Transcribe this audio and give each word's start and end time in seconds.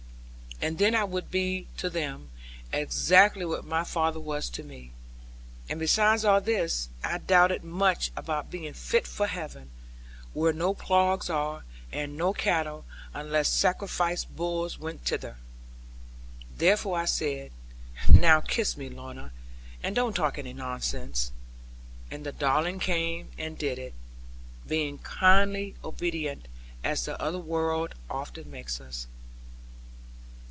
And 0.63 0.77
then 0.77 0.93
I 0.93 1.03
would 1.05 1.31
be 1.31 1.65
to 1.77 1.89
them, 1.89 2.29
exactly 2.71 3.43
what 3.45 3.65
my 3.65 3.83
father 3.83 4.19
was 4.19 4.47
to 4.51 4.61
me. 4.61 4.91
And 5.67 5.79
beside 5.79 6.23
all 6.23 6.39
this, 6.39 6.87
I 7.03 7.17
doubted 7.17 7.63
much 7.63 8.11
about 8.15 8.51
being 8.51 8.71
fit 8.73 9.07
for 9.07 9.25
heaven; 9.25 9.71
where 10.33 10.53
no 10.53 10.75
ploughs 10.75 11.31
are, 11.31 11.63
and 11.91 12.15
no 12.15 12.31
cattle, 12.31 12.85
unless 13.11 13.47
sacrificed 13.49 14.35
bulls 14.35 14.77
went 14.77 15.03
thither. 15.03 15.37
Therefore 16.55 16.99
I 16.99 17.05
said, 17.05 17.51
'Now 18.07 18.39
kiss 18.39 18.77
me, 18.77 18.87
Lorna; 18.87 19.31
and 19.81 19.95
don't 19.95 20.13
talk 20.13 20.37
any 20.37 20.53
nonsense.' 20.53 21.31
And 22.11 22.23
the 22.23 22.31
darling 22.31 22.77
came 22.77 23.29
and 23.35 23.57
did 23.57 23.79
it; 23.79 23.95
being 24.67 24.99
kindly 24.99 25.73
obedient, 25.83 26.47
as 26.83 27.03
the 27.03 27.19
other 27.19 27.39
world 27.39 27.95
often 28.11 28.51
makes 28.51 28.79
us. 28.79 29.07